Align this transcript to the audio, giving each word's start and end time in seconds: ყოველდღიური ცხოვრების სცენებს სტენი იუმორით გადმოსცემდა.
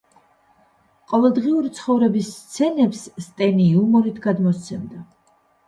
ყოველდღიური 1.13 1.69
ცხოვრების 1.81 2.33
სცენებს 2.39 3.05
სტენი 3.27 3.65
იუმორით 3.77 4.21
გადმოსცემდა. 4.27 5.07